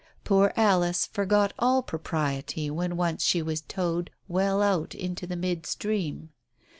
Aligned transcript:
Poor 0.23 0.51
Alice 0.55 1.05
forgot 1.05 1.53
all 1.59 1.83
propriety 1.83 2.71
when 2.71 2.97
once 2.97 3.23
she 3.23 3.39
was 3.39 3.61
towed 3.61 4.09
well 4.27 4.59
out 4.63 4.95
into 4.95 5.27
mid 5.35 5.67
stream. 5.67 6.31